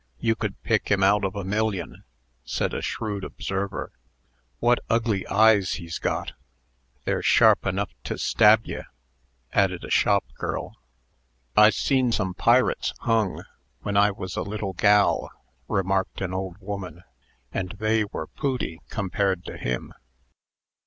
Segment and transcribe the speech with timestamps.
[0.19, 2.03] You could pick him out of a million,"
[2.43, 3.91] said a shrewd observer.
[4.57, 6.33] "What ugly eyes he's got!
[7.05, 8.81] They're sharp enough to stab ye,"
[9.53, 10.75] added a shop girl.
[11.55, 13.43] "I seen some pirates hung,
[13.83, 15.29] when I was a little gal,"
[15.67, 17.03] remarked an old woman,
[17.51, 19.93] "and they were pooty compared to him."